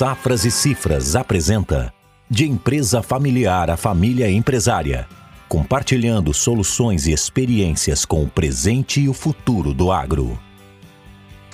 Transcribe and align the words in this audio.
Safras 0.00 0.46
e 0.46 0.50
Cifras 0.50 1.14
apresenta 1.14 1.92
De 2.26 2.48
empresa 2.48 3.02
familiar 3.02 3.68
a 3.68 3.76
família 3.76 4.30
empresária, 4.30 5.06
compartilhando 5.46 6.32
soluções 6.32 7.06
e 7.06 7.12
experiências 7.12 8.06
com 8.06 8.24
o 8.24 8.26
presente 8.26 9.02
e 9.02 9.10
o 9.10 9.12
futuro 9.12 9.74
do 9.74 9.92
agro. 9.92 10.40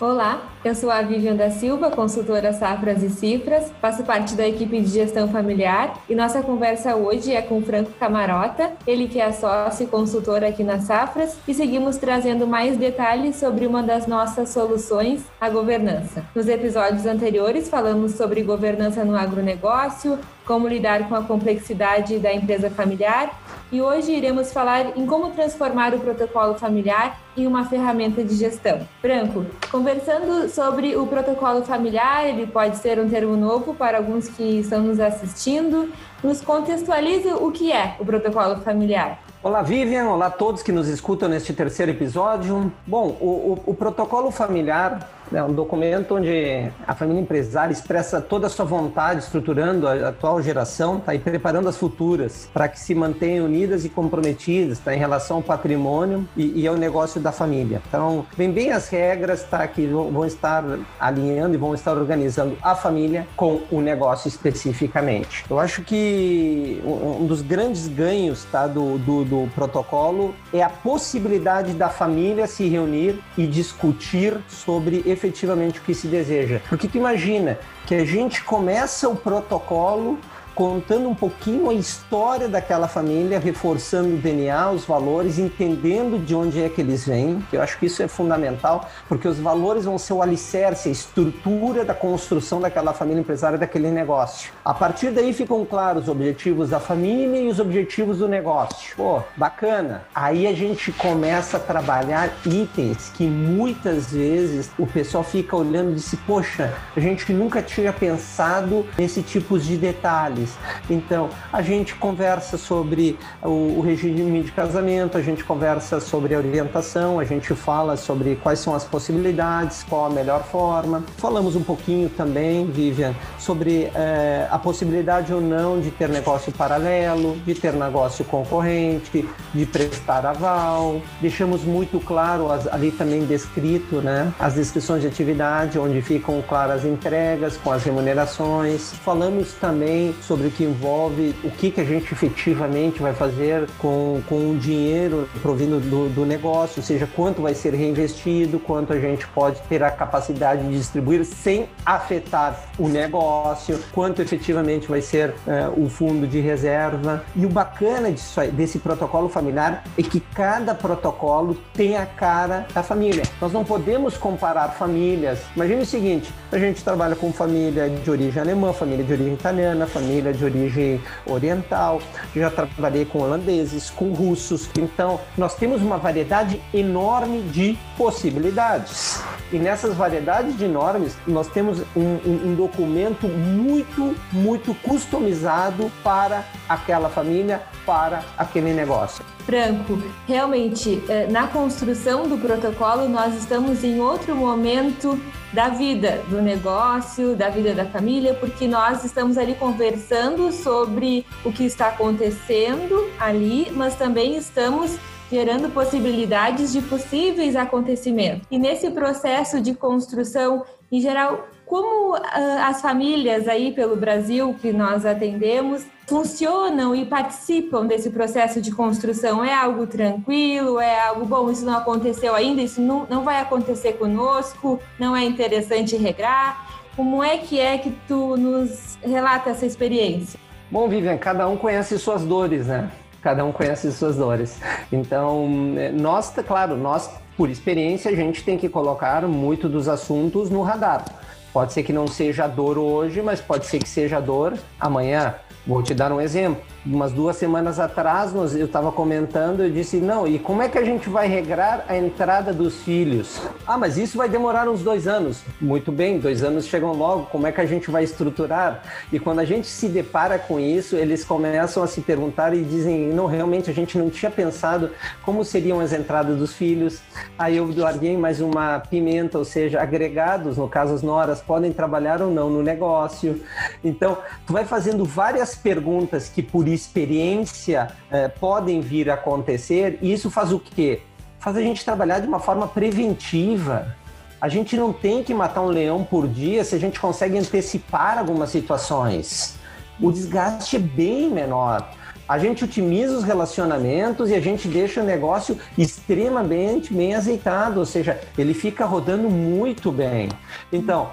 Olá, 0.01 0.49
eu 0.67 0.75
sou 0.75 0.91
a 0.91 1.01
Vivian 1.01 1.37
da 1.37 1.49
Silva, 1.49 1.93
consultora 1.93 2.53
Safras 2.53 3.01
e 3.01 3.09
Cifras, 3.09 3.71
faço 3.81 4.03
parte 4.03 4.35
da 4.35 4.49
equipe 4.49 4.81
de 4.81 4.89
gestão 4.89 5.29
familiar 5.29 5.97
e 6.09 6.15
nossa 6.15 6.43
conversa 6.43 6.97
hoje 6.97 7.33
é 7.33 7.41
com 7.41 7.63
Franco 7.63 7.93
Camarota, 8.01 8.73
ele 8.85 9.07
que 9.07 9.21
é 9.21 9.31
sócio 9.31 9.85
e 9.85 9.87
consultor 9.87 10.43
aqui 10.43 10.65
na 10.65 10.81
Safras, 10.81 11.37
e 11.47 11.55
seguimos 11.55 11.99
trazendo 11.99 12.49
mais 12.49 12.77
detalhes 12.77 13.37
sobre 13.37 13.65
uma 13.65 13.81
das 13.81 14.09
nossas 14.09 14.49
soluções, 14.49 15.23
a 15.41 15.49
governança. 15.49 16.25
Nos 16.35 16.49
episódios 16.49 17.07
anteriores 17.07 17.69
falamos 17.69 18.15
sobre 18.15 18.43
governança 18.43 19.05
no 19.05 19.17
agronegócio, 19.17 20.19
como 20.45 20.67
lidar 20.67 21.09
com 21.09 21.15
a 21.15 21.23
complexidade 21.23 22.19
da 22.19 22.33
empresa 22.33 22.71
familiar 22.71 23.31
e 23.71 23.83
hoje 23.83 24.13
iremos 24.13 24.53
falar 24.53 24.97
em 24.97 25.05
como 25.07 25.31
transformar 25.31 25.93
o 25.93 25.99
protocolo 25.99 26.55
familiar 26.55 27.21
em 27.37 27.47
uma 27.47 27.65
ferramenta 27.65 28.23
de 28.23 28.35
gestão. 28.35 28.87
Branco, 29.03 29.45
conversando 29.71 30.49
sobre 30.57 30.97
o 30.97 31.07
protocolo 31.07 31.63
familiar, 31.63 32.27
ele 32.27 32.47
pode 32.47 32.79
ser 32.79 32.99
um 32.99 33.07
termo 33.07 33.37
novo 33.37 33.75
para 33.75 33.99
alguns 33.99 34.27
que 34.27 34.61
estão 34.61 34.83
nos 34.83 34.99
assistindo. 34.99 35.93
Nos 36.25 36.41
contextualize 36.41 37.29
o 37.29 37.53
que 37.53 37.71
é 37.71 37.95
o 38.01 38.07
protocolo 38.07 38.57
familiar. 38.63 39.23
Olá, 39.43 39.61
Vivian. 39.61 40.09
Olá 40.09 40.27
a 40.27 40.31
todos 40.31 40.63
que 40.63 40.73
nos 40.73 40.89
escutam 40.89 41.29
neste 41.29 41.53
terceiro 41.53 41.93
episódio. 41.93 42.73
Bom, 42.87 43.15
o, 43.21 43.27
o, 43.27 43.63
o 43.67 43.75
protocolo 43.75 44.31
familiar 44.31 45.07
é 45.33 45.43
um 45.43 45.53
documento 45.53 46.15
onde 46.15 46.71
a 46.87 46.95
família 46.95 47.21
empresária 47.21 47.73
expressa 47.73 48.21
toda 48.21 48.47
a 48.47 48.51
sua 48.51 48.65
vontade, 48.65 49.21
estruturando 49.21 49.89
a 49.89 50.09
atual 50.09 50.41
geração 50.43 51.01
tá, 51.01 51.15
e 51.15 51.19
preparando 51.19 51.69
as 51.69 51.77
futuras 51.77 52.49
para 52.53 52.69
que 52.69 52.79
se 52.79 52.95
mantenham 52.95 53.47
unidas 53.47 53.85
e 53.85 53.89
comprometidas 53.89 54.79
tá, 54.79 54.95
em 54.95 54.99
relação 54.99 55.39
ao 55.39 55.43
patrimônio 55.43 56.27
e, 56.37 56.63
e, 56.63 56.67
ao 56.67 56.77
negócio 56.77 57.21
da 57.21 57.33
família. 57.33 57.83
Então, 57.89 58.27
vem 58.37 58.51
bem 58.51 58.73
as 58.73 58.89
regras 58.89 59.43
tá, 59.45 59.67
que 59.67 59.87
vão 59.87 60.25
estar 60.25 60.65
alinhando 60.99 61.55
e 61.55 61.59
vão 61.59 61.75
estar 61.75 61.97
organizando 61.97 62.57
a 62.63 62.75
família 62.75 63.27
com 63.37 63.63
o 63.71 63.81
negócio 63.81 64.29
especificamente. 64.29 65.45
Eu 65.49 65.59
acho 65.59 65.83
que 65.83 66.81
um 66.85 67.27
dos 67.27 67.43
grandes 67.43 67.89
ganhos 67.89 68.45
tá, 68.45 68.67
do, 68.67 68.99
do, 68.99 69.25
do 69.25 69.51
protocolo 69.55 70.35
é 70.53 70.63
a 70.63 70.69
possibilidade 70.69 71.73
da 71.73 71.89
família 71.89 72.47
se 72.47 72.69
reunir 72.69 73.19
e 73.37 73.47
discutir 73.47 74.37
sobre 74.49 75.03
efetivamente 75.17 75.81
o 75.81 75.83
que 75.83 75.95
se 75.95 76.07
deseja. 76.07 76.61
Porque 76.69 76.87
tu 76.87 76.99
imagina 76.99 77.59
que 77.87 77.95
a 77.95 78.05
gente 78.05 78.45
começa 78.45 79.09
o 79.09 79.17
protocolo 79.17 80.19
contando 80.57 81.07
um 81.07 81.15
pouquinho 81.15 81.69
a 81.69 81.75
história 81.75 82.49
daquela 82.49 82.89
família, 82.89 83.39
reforçando 83.39 84.15
o 84.15 84.17
DNA, 84.17 84.71
os 84.71 84.87
valores, 84.87 85.39
entendendo 85.39 86.19
de 86.19 86.35
onde 86.35 86.63
é 86.63 86.69
que 86.71 86.81
eles 86.81 87.07
vêm, 87.07 87.45
eu 87.53 87.61
acho 87.61 87.79
que 87.79 87.85
isso 87.85 88.03
é 88.03 88.09
fundamental, 88.09 88.89
porque 89.07 89.29
os 89.29 89.39
valores 89.39 89.85
vão 89.85 89.99
ser 89.99 90.15
o 90.15 90.23
alicerce, 90.23 90.89
a 90.89 90.93
estrutura 90.93 91.85
da 91.85 91.93
construção 91.93 92.59
daquela 92.59 92.95
família 92.95 93.21
empresária, 93.21 93.59
daquele 93.59 93.91
negócio. 93.91 94.51
A 94.65 94.73
partir 94.73 95.11
daí 95.11 95.35
ficam 95.35 95.63
claros 95.67 96.05
os 96.05 96.09
objetivos 96.09 96.71
da 96.71 96.81
família 96.81 97.39
e 97.39 97.49
os 97.49 97.61
objetivos 97.61 98.19
do 98.19 98.27
negócio. 98.27 98.97
Pô, 98.97 99.23
bacana. 99.37 100.05
Aí 100.15 100.47
a 100.47 100.55
gente 100.55 100.91
começa 100.91 101.59
a 101.59 101.61
trabalhar 101.61 102.33
itens 102.47 103.13
que 103.15 103.27
muitas 103.27 104.11
vezes 104.11 104.71
o 104.79 104.87
pessoal 104.87 105.23
fica 105.23 105.55
olhando 105.55 105.91
e 105.91 105.95
diz, 105.97 106.15
poxa, 106.27 106.73
a 106.97 107.01
gente 107.01 107.31
nunca 107.31 107.61
tinha 107.61 107.93
pensado 107.93 108.87
nesse 108.97 109.21
tipo 109.23 109.59
de 109.59 109.77
detalhes 109.77 110.46
então, 110.89 111.29
a 111.53 111.63
gente 111.63 111.95
conversa 111.95 112.57
sobre 112.57 113.19
o, 113.43 113.79
o 113.79 113.81
regime 113.81 114.43
de 114.43 114.53
casamento, 114.53 115.19
a 115.19 115.23
gente 115.23 115.45
conversa 115.45 116.01
sobre 116.01 116.35
a 116.35 116.39
orientação, 116.39 117.19
a 117.19 117.25
gente 117.25 117.55
fala 117.55 117.97
sobre 117.97 118.37
quais 118.37 118.61
são 118.61 118.75
as 118.75 118.85
possibilidades, 118.85 119.85
qual 119.89 120.07
a 120.07 120.11
melhor 120.11 120.45
forma. 120.45 121.03
Falamos 121.17 121.57
um 121.57 121.63
pouquinho 121.63 122.09
também, 122.09 122.67
Vivian, 122.67 123.15
sobre 123.39 123.91
é, 123.95 124.47
a 124.51 124.59
possibilidade 124.59 125.33
ou 125.33 125.41
não 125.41 125.81
de 125.81 125.91
ter 125.91 126.09
negócio 126.09 126.53
paralelo, 126.53 127.37
de 127.45 127.55
ter 127.55 127.73
negócio 127.73 128.25
concorrente, 128.25 129.29
de 129.53 129.67
prestar 129.67 130.25
aval. 130.25 131.01
Deixamos 131.21 131.65
muito 131.65 131.99
claro 131.99 132.49
ali 132.71 132.93
também 132.93 133.25
descrito, 133.25 133.97
né, 133.97 134.33
as 134.39 134.55
descrições 134.55 135.03
de 135.03 135.09
atividade, 135.09 135.79
onde 135.79 136.01
ficam 136.03 136.43
claras 136.43 136.77
as 136.77 136.85
entregas 136.85 137.57
com 137.57 137.73
as 137.73 137.83
remunerações. 137.85 138.93
Falamos 139.05 139.55
também 139.55 140.15
sobre 140.21 140.36
sobre 140.37 140.49
o 140.49 140.51
que 140.51 140.65
envolve 140.65 141.35
o 141.43 141.51
que, 141.51 141.71
que 141.71 141.81
a 141.81 141.85
gente 141.85 142.13
efetivamente 142.13 143.01
vai 143.01 143.15
fazer 143.15 143.67
com, 143.79 144.21
com 144.29 144.51
o 144.51 144.59
dinheiro 144.59 145.27
provindo 145.41 145.81
do, 145.81 146.11
do 146.11 146.27
negócio, 146.27 146.81
ou 146.81 146.83
seja, 146.83 147.09
quanto 147.17 147.41
vai 147.41 147.55
ser 147.55 147.73
reinvestido, 147.75 148.59
quanto 148.59 148.93
a 148.93 149.01
gente 149.01 149.27
pode 149.29 149.61
ter 149.63 149.83
a 149.83 149.91
capacidade 149.91 150.63
de 150.69 150.77
distribuir 150.77 151.25
sem 151.25 151.69
afetar 151.85 152.69
o 152.79 152.89
negócio, 152.89 153.81
quanto 153.93 154.21
efetivamente 154.21 154.87
vai 154.89 155.01
ser 155.01 155.31
uh, 155.31 155.83
o 155.83 155.89
fundo 155.89 156.27
de 156.27 156.41
reserva. 156.41 157.25
E 157.35 157.47
o 157.47 157.49
bacana 157.49 158.13
disso, 158.13 158.41
desse 158.53 158.79
protocolo 158.79 159.29
familiar 159.29 159.85
é 159.97 160.03
que 160.03 160.21
cada 160.21 160.75
protocolo 160.75 161.57
tem 161.73 161.97
a 161.97 162.05
cara 162.05 162.67
da 162.75 162.83
família. 162.83 163.23
Nós 163.41 163.53
não 163.53 163.65
podemos 163.65 164.19
comparar 164.19 164.69
famílias. 164.71 165.39
Imagine 165.55 165.83
o 165.83 165.87
seguinte: 165.87 166.33
a 166.53 166.59
gente 166.59 166.85
trabalha 166.85 167.17
com 167.17 167.33
família 167.33 167.89
de 167.89 168.11
origem 168.11 168.43
alemã, 168.43 168.73
família 168.73 169.05
de 169.05 169.13
origem 169.13 169.35
italiana, 169.35 169.87
família 169.87 170.26
de 170.33 170.45
origem 170.45 171.01
oriental, 171.27 172.01
já 172.35 172.51
trabalhei 172.51 173.05
com 173.05 173.21
holandeses, 173.21 173.91
com 173.91 174.13
russos. 174.13 174.69
Então, 174.79 175.21
nós 175.37 175.55
temos 175.55 175.83
uma 175.83 175.99
variedade 175.99 176.61
enorme 176.73 177.43
de 177.43 177.79
possibilidades. 177.97 179.23
E 179.53 179.59
nessas 179.59 179.95
variedades 179.95 180.57
de 180.59 180.67
normas, 180.67 181.17
nós 181.27 181.49
temos 181.49 181.81
um, 181.97 182.01
um, 182.01 182.41
um 182.47 182.55
documento 182.55 183.29
muito, 183.29 184.15
muito 184.33 184.75
customizado 184.83 185.91
para 186.03 186.45
aquela 186.69 187.09
família, 187.09 187.63
para 187.85 188.23
aquele 188.37 188.73
negócio. 188.73 189.25
Franco, 189.47 190.03
realmente, 190.27 191.01
eh, 191.09 191.29
na 191.31 191.47
construção 191.47 192.29
do 192.29 192.37
protocolo, 192.37 193.09
nós 193.09 193.37
estamos 193.37 193.85
em 193.85 194.01
outro 194.01 194.35
momento 194.35 195.17
da 195.53 195.69
vida 195.69 196.21
do 196.29 196.43
negócio, 196.43 197.37
da 197.37 197.49
vida 197.49 197.73
da 197.73 197.85
família, 197.85 198.35
porque 198.35 198.67
nós 198.67 199.05
estamos 199.05 199.39
ali 199.39 199.55
conversando 199.55 200.51
sobre 200.51 201.25
o 201.45 201.53
que 201.53 201.65
está 201.65 201.89
acontecendo 201.89 203.09
ali, 203.21 203.71
mas 203.71 203.95
também 203.95 204.37
estamos 204.37 204.99
gerando 205.31 205.73
possibilidades 205.73 206.73
de 206.73 206.81
possíveis 206.83 207.57
acontecimentos. 207.57 208.47
E 208.51 208.59
nesse 208.59 208.91
processo 208.91 209.61
de 209.61 209.75
construção, 209.75 210.65
em 210.91 211.01
geral, 211.01 211.49
como 211.65 212.17
uh, 212.17 212.21
as 212.63 212.81
famílias 212.81 213.49
aí 213.49 213.73
pelo 213.73 213.97
Brasil 213.97 214.55
que 214.61 214.73
nós 214.73 215.05
atendemos 215.05 215.85
funcionam 216.07 216.95
e 216.95 217.05
participam 217.05 217.85
desse 217.85 218.11
processo 218.11 218.61
de 218.61 218.71
construção? 218.71 219.45
É 219.45 219.53
algo 219.53 219.87
tranquilo? 219.87 220.79
É 220.79 221.09
algo 221.09 221.27
bom? 221.27 221.51
Isso 221.51 221.65
não 221.65 221.77
aconteceu 221.77 222.35
ainda? 222.35 222.63
Isso 222.63 222.81
não, 222.81 223.07
não 223.11 223.25
vai 223.25 223.41
acontecer 223.41 223.95
conosco? 223.95 224.79
Não 224.99 225.17
é 225.17 225.25
interessante 225.25 225.97
regrar? 225.97 226.65
Como 226.95 227.23
é 227.23 227.37
que 227.37 227.59
é 227.59 227.77
que 227.77 227.91
tu 228.07 228.37
nos 228.37 228.97
relata 229.03 229.51
essa 229.51 229.67
experiência? 229.67 230.39
Bom, 230.71 230.89
Vivian, 230.89 231.19
cada 231.19 231.49
um 231.49 231.57
conhece 231.57 231.99
suas 231.99 232.23
dores, 232.25 232.69
né? 232.69 232.91
Cada 233.27 233.45
um 233.45 233.51
conhece 233.51 233.91
suas 233.91 234.15
dores. 234.15 234.57
Então, 234.93 235.49
nós, 235.95 236.33
claro, 236.47 236.77
nós, 236.77 237.11
por 237.37 237.51
experiência, 237.51 238.09
a 238.09 238.15
gente 238.15 238.45
tem 238.45 238.57
que 238.57 238.69
colocar 238.69 239.23
muito 239.23 239.69
dos 239.69 239.89
assuntos 239.89 240.49
no 240.49 240.63
radar. 240.63 241.05
Pode 241.53 241.73
ser 241.73 241.83
que 241.83 241.93
não 241.93 242.07
seja 242.07 242.47
dor 242.47 242.79
hoje, 242.79 243.21
mas 243.21 243.41
pode 243.41 243.67
ser 243.67 243.81
que 243.81 243.89
seja 243.89 244.21
dor 244.21 244.57
amanhã. 244.79 245.35
Vou 245.67 245.83
te 245.83 245.93
dar 245.93 246.13
um 246.13 246.21
exemplo 246.21 246.63
umas 246.87 247.13
duas 247.13 247.37
semanas 247.37 247.81
atrás, 247.81 248.33
nós, 248.33 248.55
eu 248.55 248.67
estava 248.67 248.93
comentando, 248.93 249.63
eu 249.63 249.71
disse, 249.71 249.97
não, 249.97 250.27
e 250.27 250.39
como 250.39 250.63
é 250.63 250.69
que 250.69 250.79
a 250.79 250.85
gente 250.85 251.09
vai 251.09 251.27
regrar 251.27 251.85
a 251.89 251.97
entrada 251.97 252.53
dos 252.53 252.77
filhos? 252.83 253.41
Ah, 253.67 253.77
mas 253.77 253.99
isso 253.99 254.17
vai 254.17 254.29
demorar 254.29 254.69
uns 254.69 254.83
dois 254.83 255.09
anos. 255.09 255.43
Muito 255.61 255.91
bem, 255.91 256.19
dois 256.19 256.45
anos 256.45 256.67
chegam 256.67 256.93
logo, 256.93 257.27
como 257.27 257.47
é 257.47 257.53
que 257.53 257.61
a 257.61 257.67
gente 257.67 257.91
vai 257.91 258.05
estruturar? 258.05 258.83
E 259.13 259.19
quando 259.19 259.41
a 259.41 259.45
gente 259.45 259.67
se 259.67 259.89
depara 259.89 260.39
com 260.39 260.61
isso, 260.61 260.97
eles 260.97 261.25
começam 261.25 261.83
a 261.83 261.87
se 261.87 262.01
perguntar 262.01 262.55
e 262.55 262.63
dizem, 262.63 263.09
não, 263.09 263.27
realmente 263.27 263.69
a 263.69 263.75
gente 263.75 263.99
não 263.99 264.09
tinha 264.09 264.31
pensado 264.31 264.91
como 265.23 265.45
seriam 265.45 265.81
as 265.81 265.93
entradas 265.93 266.39
dos 266.39 266.53
filhos. 266.53 267.01
Aí 267.37 267.57
eu 267.57 267.69
larguei 267.77 268.17
mais 268.17 268.41
uma 268.41 268.79
pimenta, 268.79 269.39
ou 269.39 269.45
seja, 269.45 269.83
agregados, 269.83 270.57
no 270.57 270.69
caso 270.69 270.95
as 270.95 271.03
noras, 271.03 271.41
podem 271.41 271.73
trabalhar 271.73 272.23
ou 272.23 272.31
não 272.31 272.49
no 272.49 272.63
negócio. 272.63 273.43
Então, 273.83 274.19
tu 274.47 274.53
vai 274.53 274.65
fazendo 274.65 275.05
várias 275.05 275.55
perguntas 275.55 276.29
que 276.29 276.43
por 276.43 276.69
isso 276.69 276.76
experiência 276.77 277.89
eh, 278.11 278.29
podem 278.29 278.81
vir 278.81 279.11
a 279.11 279.15
acontecer, 279.15 279.99
e 280.01 280.13
isso 280.13 280.31
faz 280.31 280.53
o 280.53 280.61
quê? 280.61 281.01
Faz 281.41 281.57
a 281.57 281.61
gente 281.61 281.85
trabalhar 281.85 282.21
de 282.21 282.27
uma 282.27 282.41
forma 282.41 282.67
preventiva 282.67 283.95
A 284.41 284.49
gente 284.49 284.77
não 284.77 284.93
tem 284.93 285.25
que 285.25 285.33
matar 285.33 285.63
um 285.63 285.69
leão 285.69 286.05
por 286.05 286.29
dia 286.29 286.63
se 286.63 286.75
a 286.75 286.79
gente 286.79 287.01
consegue 287.01 287.39
antecipar 287.39 288.19
algumas 288.19 288.51
situações. 288.51 289.57
O 289.99 290.13
desgaste 290.13 290.77
é 290.77 290.79
bem 290.79 291.31
menor 291.31 291.89
a 292.29 292.39
gente 292.39 292.65
otimiza 292.65 293.17
os 293.17 293.25
relacionamentos 293.25 294.31
e 294.31 294.35
a 294.35 294.41
gente 294.41 294.67
deixa 294.67 295.01
o 295.01 295.05
negócio 295.05 295.57
extremamente 295.79 296.93
bem 296.93 297.15
azeitado, 297.15 297.79
ou 297.79 297.87
seja, 297.87 298.21
ele 298.37 298.53
fica 298.53 298.85
rodando 298.85 299.31
muito 299.31 299.93
bem. 299.93 300.29
Então, 300.73 301.11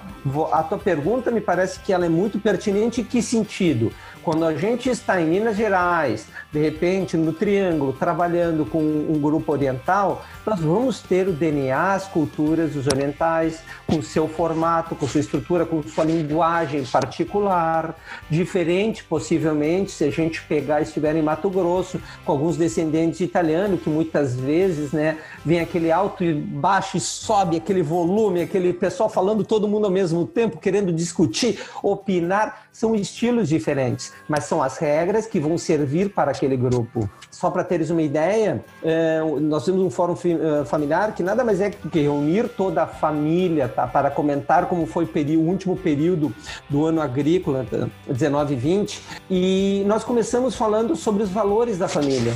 a 0.52 0.62
tua 0.62 0.78
pergunta 0.78 1.30
me 1.30 1.40
parece 1.40 1.78
que 1.80 1.92
ela 1.92 2.04
é 2.04 2.08
muito 2.08 2.40
pertinente 2.40 3.00
em 3.00 3.04
que 3.04 3.22
sentido? 3.22 3.92
Quando 4.24 4.46
a 4.46 4.54
gente 4.54 4.88
está 4.88 5.20
em 5.20 5.26
Minas 5.26 5.54
Gerais, 5.54 6.26
de 6.50 6.58
repente 6.58 7.14
no 7.14 7.30
Triângulo, 7.30 7.92
trabalhando 7.92 8.64
com 8.64 8.78
um 8.78 9.20
grupo 9.20 9.52
oriental, 9.52 10.24
nós 10.46 10.60
vamos 10.60 11.02
ter 11.02 11.28
o 11.28 11.32
DNA, 11.32 11.92
as 11.92 12.08
culturas 12.08 12.72
dos 12.72 12.86
orientais, 12.86 13.60
com 13.86 14.00
seu 14.00 14.26
formato, 14.26 14.94
com 14.94 15.06
sua 15.06 15.20
estrutura, 15.20 15.66
com 15.66 15.82
sua 15.82 16.04
linguagem 16.04 16.86
particular, 16.86 17.94
diferente 18.30 19.04
possivelmente 19.04 19.90
se 19.90 20.04
a 20.04 20.10
gente 20.10 20.40
pegar 20.44 20.80
e 20.80 20.84
estiver 20.84 21.14
em 21.14 21.22
Mato 21.22 21.50
Grosso, 21.50 22.00
com 22.24 22.32
alguns 22.32 22.56
descendentes 22.56 23.20
italianos, 23.20 23.82
que 23.82 23.90
muitas 23.90 24.34
vezes 24.34 24.92
né, 24.92 25.18
vem 25.44 25.60
aquele 25.60 25.92
alto 25.92 26.24
e 26.24 26.32
baixo 26.32 26.96
e 26.96 27.00
sobe 27.00 27.58
aquele 27.58 27.82
volume, 27.82 28.40
aquele 28.40 28.72
pessoal 28.72 29.10
falando 29.10 29.44
todo 29.44 29.68
mundo 29.68 29.84
ao 29.84 29.90
mesmo 29.90 30.26
tempo, 30.26 30.56
querendo 30.56 30.94
discutir, 30.94 31.62
opinar, 31.82 32.64
são 32.72 32.94
estilos 32.94 33.50
diferentes 33.50 34.13
mas 34.28 34.44
são 34.44 34.62
as 34.62 34.78
regras 34.78 35.26
que 35.26 35.38
vão 35.38 35.56
servir 35.58 36.10
para 36.10 36.30
aquele 36.30 36.56
grupo. 36.56 37.08
Só 37.30 37.50
para 37.50 37.64
teres 37.64 37.90
uma 37.90 38.02
ideia, 38.02 38.64
é, 38.82 39.20
nós 39.40 39.64
temos 39.64 39.80
um 39.80 39.90
fórum 39.90 40.14
é, 40.14 40.64
familiar 40.64 41.14
que 41.14 41.22
nada 41.22 41.44
mais 41.44 41.60
é 41.60 41.70
que 41.70 42.00
reunir 42.00 42.48
toda 42.48 42.82
a 42.82 42.86
família 42.86 43.68
tá, 43.68 43.86
para 43.86 44.10
comentar 44.10 44.66
como 44.66 44.86
foi 44.86 45.04
o 45.04 45.40
último 45.40 45.76
período 45.76 46.34
do 46.68 46.84
ano 46.86 47.00
agrícola, 47.00 47.66
19 48.06 48.54
e 48.54 48.56
20, 48.56 49.02
e 49.30 49.84
nós 49.86 50.04
começamos 50.04 50.54
falando 50.54 50.96
sobre 50.96 51.22
os 51.22 51.30
valores 51.30 51.78
da 51.78 51.88
família. 51.88 52.32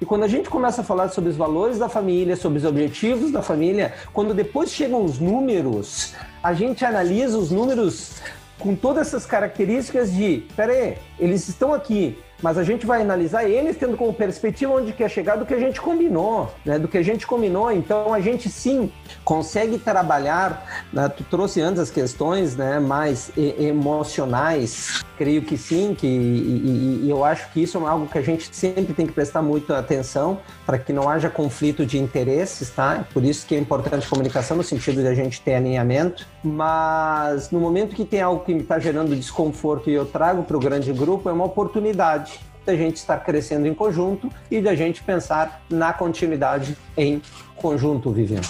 E 0.00 0.04
quando 0.04 0.24
a 0.24 0.28
gente 0.28 0.50
começa 0.50 0.80
a 0.80 0.84
falar 0.84 1.08
sobre 1.08 1.30
os 1.30 1.36
valores 1.36 1.78
da 1.78 1.88
família, 1.88 2.36
sobre 2.36 2.58
os 2.58 2.64
objetivos 2.64 3.30
da 3.30 3.40
família, 3.40 3.94
quando 4.12 4.34
depois 4.34 4.70
chegam 4.70 5.04
os 5.04 5.18
números, 5.18 6.12
a 6.42 6.52
gente 6.52 6.84
analisa 6.84 7.38
os 7.38 7.50
números 7.50 8.20
com 8.64 8.74
todas 8.74 9.08
essas 9.08 9.26
características 9.26 10.10
de, 10.10 10.46
peraí, 10.56 10.96
eles 11.18 11.46
estão 11.46 11.74
aqui, 11.74 12.18
mas 12.44 12.58
a 12.58 12.62
gente 12.62 12.84
vai 12.84 13.00
analisar 13.00 13.48
eles 13.48 13.74
tendo 13.74 13.96
como 13.96 14.12
perspectiva 14.12 14.74
onde 14.74 14.92
quer 14.92 15.08
chegar 15.08 15.36
do 15.36 15.46
que 15.46 15.54
a 15.54 15.58
gente 15.58 15.80
combinou, 15.80 16.52
né? 16.62 16.78
Do 16.78 16.86
que 16.86 16.98
a 16.98 17.02
gente 17.02 17.26
combinou. 17.26 17.72
Então 17.72 18.12
a 18.12 18.20
gente 18.20 18.50
sim 18.50 18.92
consegue 19.24 19.78
trabalhar. 19.78 20.84
Né? 20.92 21.08
Tu 21.08 21.24
trouxe 21.24 21.62
antes 21.62 21.80
as 21.80 21.88
questões, 21.88 22.54
né? 22.54 22.78
Mais 22.78 23.32
emocionais. 23.34 25.02
Creio 25.16 25.40
que 25.40 25.56
sim, 25.56 25.96
que 25.98 26.06
e, 26.06 26.10
e, 26.10 27.06
e 27.06 27.10
eu 27.10 27.24
acho 27.24 27.50
que 27.50 27.62
isso 27.62 27.78
é 27.78 27.88
algo 27.88 28.06
que 28.06 28.18
a 28.18 28.22
gente 28.22 28.54
sempre 28.54 28.92
tem 28.92 29.06
que 29.06 29.12
prestar 29.12 29.40
muita 29.40 29.78
atenção 29.78 30.38
para 30.66 30.76
que 30.76 30.92
não 30.92 31.08
haja 31.08 31.30
conflito 31.30 31.86
de 31.86 31.98
interesses, 31.98 32.68
tá? 32.68 33.06
Por 33.14 33.24
isso 33.24 33.46
que 33.46 33.54
é 33.54 33.58
importante 33.58 34.06
comunicação 34.06 34.54
no 34.54 34.62
sentido 34.62 35.00
de 35.00 35.08
a 35.08 35.14
gente 35.14 35.40
ter 35.40 35.54
alinhamento. 35.54 36.26
Mas 36.42 37.50
no 37.50 37.58
momento 37.58 37.96
que 37.96 38.04
tem 38.04 38.20
algo 38.20 38.44
que 38.44 38.52
me 38.52 38.60
está 38.60 38.78
gerando 38.78 39.16
desconforto 39.16 39.88
e 39.88 39.94
eu 39.94 40.04
trago 40.04 40.42
para 40.42 40.58
o 40.58 40.60
grande 40.60 40.92
grupo, 40.92 41.30
é 41.30 41.32
uma 41.32 41.46
oportunidade 41.46 42.33
da 42.64 42.74
gente 42.76 42.96
estar 42.96 43.18
crescendo 43.18 43.66
em 43.66 43.74
conjunto 43.74 44.30
e 44.50 44.60
da 44.60 44.74
gente 44.74 45.02
pensar 45.02 45.62
na 45.68 45.92
continuidade 45.92 46.76
em 46.96 47.20
conjunto, 47.56 48.10
Vivian. 48.10 48.40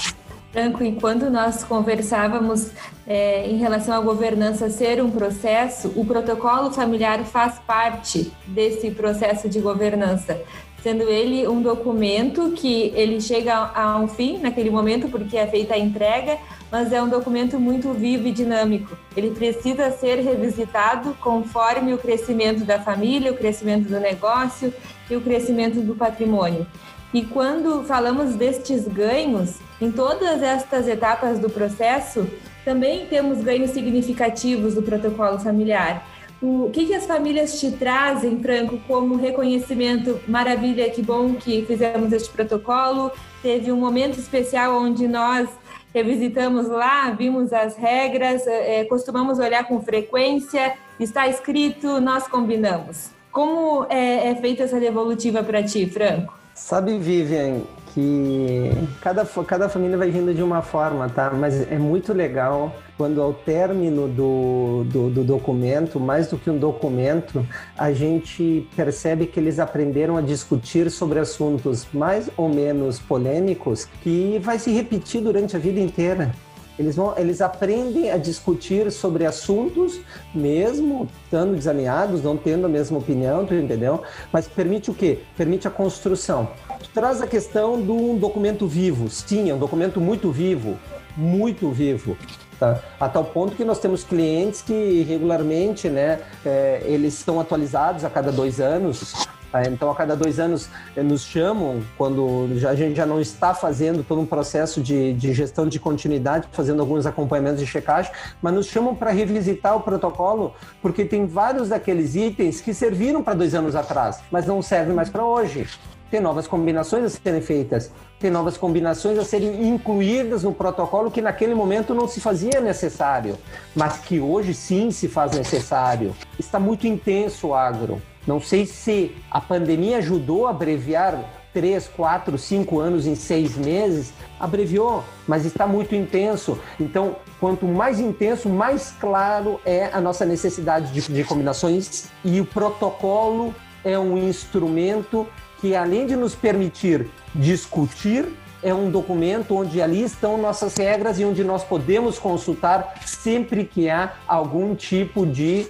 Franco, 0.53 0.85
enquanto 0.85 1.29
nós 1.29 1.65
conversávamos 1.65 2.71
é, 3.09 3.45
em 3.51 3.57
relação 3.57 3.93
à 3.93 4.01
governança 4.01 4.71
ser 4.71 5.03
um 5.03 5.11
processo, 5.11 5.93
o 5.97 6.05
protocolo 6.05 6.71
familiar 6.71 7.25
faz 7.25 7.59
parte 7.67 8.33
desse 8.47 8.93
processo 8.93 9.49
de 9.49 9.59
governança, 9.59 10.41
sendo 10.85 11.05
ele 11.05 11.49
um 11.49 11.63
documento 11.63 12.53
que 12.53 12.93
ele 12.95 13.19
chega 13.19 13.55
a 13.55 13.99
um 13.99 14.07
fim 14.07 14.37
naquele 14.37 14.69
momento 14.69 15.09
porque 15.09 15.35
é 15.35 15.47
feita 15.47 15.73
a 15.73 15.79
entrega, 15.79 16.37
mas 16.71 16.93
é 16.93 17.03
um 17.03 17.09
documento 17.09 17.59
muito 17.59 17.91
vivo 17.95 18.29
e 18.29 18.31
dinâmico. 18.31 18.95
Ele 19.17 19.31
precisa 19.31 19.91
ser 19.93 20.17
revisitado 20.17 21.17
conforme 21.23 21.95
o 21.95 21.99
crescimento 21.99 22.67
da 22.67 22.79
família, 22.79 23.33
o 23.33 23.35
crescimento 23.35 23.89
do 23.89 23.99
negócio 23.99 24.75
e 25.09 25.17
o 25.17 25.23
crescimento 25.23 25.81
do 25.81 25.95
patrimônio. 25.95 26.67
E 27.15 27.25
quando 27.25 27.83
falamos 27.85 28.35
destes 28.35 28.87
ganhos, 28.87 29.55
em 29.81 29.91
todas 29.91 30.43
estas 30.43 30.87
etapas 30.87 31.39
do 31.39 31.49
processo, 31.49 32.27
também 32.63 33.07
temos 33.07 33.43
ganhos 33.43 33.71
significativos 33.71 34.75
do 34.75 34.83
protocolo 34.83 35.39
familiar. 35.39 36.07
O 36.47 36.69
que, 36.71 36.85
que 36.85 36.93
as 36.93 37.07
famílias 37.07 37.59
te 37.59 37.71
trazem, 37.71 38.39
Franco, 38.39 38.79
como 38.87 39.17
reconhecimento? 39.17 40.21
Maravilha, 40.29 40.91
que 40.91 41.01
bom 41.01 41.33
que 41.33 41.65
fizemos 41.65 42.13
este 42.13 42.29
protocolo. 42.29 43.11
Teve 43.43 43.73
um 43.73 43.79
momento 43.79 44.21
especial 44.21 44.79
onde 44.79 45.09
nós 45.09 45.49
revisitamos 45.95 46.69
lá, 46.69 47.11
vimos 47.13 47.51
as 47.51 47.77
regras, 47.77 48.47
é, 48.47 48.85
costumamos 48.85 49.39
olhar 49.39 49.67
com 49.67 49.81
frequência, 49.81 50.75
está 51.01 51.27
escrito, 51.27 51.99
nós 51.99 52.29
combinamos. 52.29 53.09
Como 53.33 53.87
é, 53.89 54.29
é 54.29 54.35
feita 54.35 54.65
essa 54.65 54.79
devolutiva 54.79 55.43
para 55.43 55.63
ti, 55.63 55.87
Franco? 55.87 56.39
Sabe, 56.55 56.99
Vivian, 56.99 57.63
que 57.95 58.73
cada, 59.01 59.25
cada 59.47 59.69
família 59.69 59.97
vai 59.97 60.11
vindo 60.11 60.35
de 60.35 60.43
uma 60.43 60.61
forma, 60.61 61.09
tá? 61.09 61.31
Mas 61.31 61.71
é 61.71 61.79
muito 61.79 62.13
legal 62.13 62.75
quando 62.99 63.23
ao 63.23 63.33
término 63.33 64.09
do, 64.09 64.85
do, 64.87 65.11
do, 65.11 65.25
documento, 65.25 66.01
mais 66.01 66.29
do 66.29 66.37
que 66.37 66.51
um 66.51 66.59
documento, 66.59 67.47
a 67.79 67.93
gente 67.93 68.69
percebe 68.77 69.27
que 69.27 69.39
eles 69.39 69.59
aprenderam 69.59 70.17
a 70.17 70.21
discutir 70.21 70.91
sobre 70.91 71.21
assuntos 71.21 71.87
mais 71.93 72.29
ou 72.37 72.49
menos 72.49 72.99
polêmicos 72.99 73.87
que 74.03 74.41
vai 74.43 74.59
se 74.59 74.73
repetir 74.73 75.21
durante 75.23 75.57
a 75.57 75.59
vida 75.59 75.81
inteira. 75.81 76.33
Eles, 76.79 76.97
vão, 76.97 77.17
eles 77.17 77.41
aprendem 77.41 78.11
a 78.11 78.17
discutir 78.17 78.91
sobre 78.91 79.25
assuntos, 79.25 80.01
mesmo 80.35 81.09
estando 81.25 81.55
desalinhados, 81.55 82.23
não 82.23 82.37
tendo 82.37 82.67
a 82.67 82.69
mesma 82.69 82.99
opinião, 82.99 83.47
tu 83.47 83.55
entendeu? 83.55 84.03
Mas 84.33 84.49
permite 84.49 84.91
o 84.91 84.95
quê? 84.95 85.21
Permite 85.37 85.69
a 85.69 85.71
construção. 85.71 86.49
Tu 86.81 86.89
traz 86.93 87.23
a 87.23 87.27
questão 87.27 87.81
de 87.81 87.91
um 87.91 88.19
documento 88.19 88.67
vivo. 88.67 89.09
Sim, 89.09 89.51
é 89.51 89.55
um 89.55 89.59
documento 89.59 90.01
muito 90.01 90.33
vivo, 90.33 90.77
muito 91.17 91.71
vivo. 91.71 92.17
Tá? 92.59 92.81
A 93.01 93.09
tal 93.09 93.25
ponto 93.25 93.57
que 93.57 93.65
nós 93.65 93.79
temos 93.79 94.05
clientes 94.05 94.63
que 94.63 95.03
regularmente, 95.03 95.89
né, 95.89 96.21
é, 96.45 96.83
eles 96.85 97.15
são 97.15 97.41
atualizados 97.41 98.05
a 98.05 98.11
cada 98.11 98.33
dois 98.33 98.61
anos. 98.61 99.27
Tá? 99.55 99.63
Então, 99.69 99.89
a 99.89 99.95
cada 99.95 100.17
dois 100.17 100.41
anos 100.41 100.69
é, 100.97 101.03
nos 101.05 101.23
chamam, 101.23 101.81
quando 101.97 102.49
a 102.69 102.75
gente 102.75 102.97
já 102.97 103.07
não 103.07 103.21
está 103.21 103.55
fazendo 103.55 104.03
todo 104.03 104.21
um 104.21 104.27
processo 104.27 104.81
de, 104.81 105.13
de 105.13 105.33
gestão 105.33 105.69
de 105.69 105.79
continuidade, 105.79 106.49
fazendo 106.51 106.81
alguns 106.81 107.07
acompanhamentos 107.07 107.61
de 107.61 107.67
checagem, 107.69 108.11
mas 108.43 108.53
nos 108.53 108.67
chamam 108.67 108.97
para 108.97 109.13
revisitar 109.13 109.77
o 109.77 109.81
protocolo, 109.81 110.55
porque 110.83 111.05
tem 111.05 111.25
vários 111.25 111.69
daqueles 111.69 112.17
itens 112.17 112.61
que 112.61 112.75
serviram 112.75 113.23
para 113.23 113.35
dois 113.35 113.55
anos 113.55 113.77
atrás, 113.77 114.19
mas 114.29 114.45
não 114.45 114.61
servem 114.61 114.93
mais 114.93 115.09
para 115.09 115.25
hoje 115.25 115.69
tem 116.11 116.21
novas 116.21 116.47
combinações 116.47 117.05
a 117.07 117.09
serem 117.09 117.41
feitas, 117.41 117.91
tem 118.21 118.31
novas 118.31 118.57
combinações 118.57 119.19
a 119.19 119.25
serem 119.25 119.69
incluídas 119.69 120.45
no 120.45 120.53
protocolo 120.53 121.11
que 121.11 121.21
naquele 121.21 121.57
momento 121.57 121.93
não 121.93 122.07
se 122.07 122.21
fazia 122.21 122.61
necessário, 122.61 123.37
mas 123.75 123.99
que 123.99 124.21
hoje 124.21 124.55
sim 124.55 124.93
se 124.93 125.09
faz 125.09 125.33
necessário. 125.33 126.15
Está 126.39 126.61
muito 126.61 126.87
intenso 126.87 127.49
o 127.49 127.55
agro. 127.55 128.01
Não 128.27 128.41
sei 128.41 128.65
se 128.67 129.15
a 129.31 129.41
pandemia 129.41 129.99
ajudou 129.99 130.47
a 130.47 130.51
abreviar 130.51 131.23
três, 131.53 131.87
quatro, 131.87 132.37
cinco 132.37 132.81
anos 132.81 133.07
em 133.07 133.15
seis 133.15 133.57
meses, 133.57 134.13
abreviou, 134.41 135.05
mas 135.27 135.45
está 135.45 135.67
muito 135.67 135.95
intenso. 135.95 136.59
Então, 136.81 137.17
quanto 137.39 137.65
mais 137.65 138.01
intenso, 138.01 138.49
mais 138.49 138.93
claro 138.99 139.61
é 139.65 139.89
a 139.93 140.01
nossa 140.01 140.27
necessidade 140.27 140.93
de, 140.93 141.13
de 141.13 141.23
combinações 141.23 142.09
e 142.25 142.41
o 142.41 142.45
protocolo 142.45 143.55
é 143.85 143.97
um 143.99 144.19
instrumento 144.19 145.27
que 145.61 145.77
além 145.77 146.07
de 146.07 146.17
nos 146.17 146.35
permitir 146.35 147.07
discutir, 147.35 148.27
é 148.63 148.75
um 148.75 148.91
documento 148.91 149.55
onde 149.57 149.81
ali 149.81 150.03
estão 150.03 150.39
nossas 150.39 150.75
regras 150.77 151.21
e 151.21 151.25
onde 151.25 151.45
nós 151.45 151.63
podemos 151.63 152.19
consultar 152.19 152.95
sempre 153.05 153.65
que 153.65 153.91
há 153.91 154.15
algum 154.27 154.75
tipo 154.75 155.27
de 155.27 155.67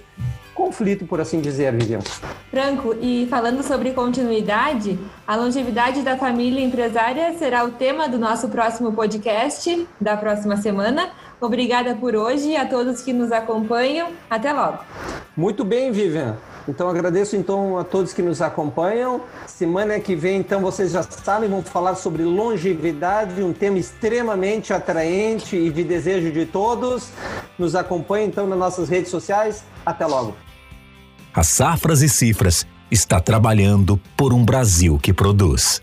conflito, 0.65 1.05
por 1.05 1.21
assim 1.21 1.39
dizer, 1.39 1.71
Vivian. 1.71 1.99
Franco, 2.49 2.95
e 2.99 3.27
falando 3.29 3.61
sobre 3.61 3.91
continuidade, 3.91 4.97
a 5.27 5.35
longevidade 5.35 6.01
da 6.01 6.17
família 6.17 6.59
empresária 6.59 7.37
será 7.37 7.63
o 7.63 7.71
tema 7.71 8.09
do 8.09 8.17
nosso 8.17 8.49
próximo 8.49 8.91
podcast 8.91 9.87
da 10.01 10.17
próxima 10.17 10.57
semana. 10.57 11.11
Obrigada 11.39 11.93
por 11.95 12.15
hoje 12.15 12.55
a 12.55 12.65
todos 12.65 13.03
que 13.03 13.13
nos 13.13 13.31
acompanham. 13.31 14.09
Até 14.27 14.51
logo. 14.51 14.79
Muito 15.37 15.63
bem, 15.63 15.91
Vivian. 15.91 16.35
Então 16.67 16.89
agradeço 16.89 17.35
então 17.35 17.77
a 17.77 17.83
todos 17.83 18.11
que 18.11 18.23
nos 18.23 18.41
acompanham. 18.41 19.21
Semana 19.45 19.99
que 19.99 20.15
vem, 20.15 20.37
então 20.37 20.61
vocês 20.61 20.93
já 20.93 21.03
sabem, 21.03 21.47
vamos 21.47 21.69
falar 21.69 21.93
sobre 21.93 22.23
longevidade, 22.23 23.43
um 23.43 23.53
tema 23.53 23.77
extremamente 23.77 24.73
atraente 24.73 25.55
e 25.55 25.69
de 25.69 25.83
desejo 25.83 26.31
de 26.31 26.47
todos. 26.47 27.09
Nos 27.59 27.75
acompanhem 27.75 28.29
então 28.29 28.47
nas 28.47 28.57
nossas 28.57 28.89
redes 28.89 29.11
sociais. 29.11 29.63
Até 29.85 30.07
logo 30.07 30.33
a 31.35 31.43
Safras 31.43 32.01
e 32.01 32.07
Cifras 32.07 32.65
está 32.89 33.19
trabalhando 33.19 33.99
por 34.15 34.33
um 34.33 34.45
Brasil 34.45 34.97
que 34.97 35.13
produz. 35.13 35.81